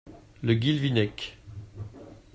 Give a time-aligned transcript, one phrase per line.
[0.41, 1.37] Le Guilvinec.